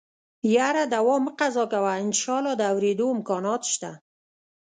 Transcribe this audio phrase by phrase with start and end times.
[0.55, 3.91] يره دوا مه قضا کوه انشاالله د اورېدو امکانات شته.